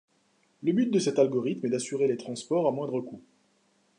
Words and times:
Le 0.63 0.71
but 0.71 0.89
de 0.89 0.97
cet 0.97 1.19
algorithme 1.19 1.67
est 1.67 1.69
d'assurer 1.69 2.07
les 2.07 2.17
transports 2.17 2.67
à 2.67 2.71
moindre 2.71 3.01
coût. 3.01 3.21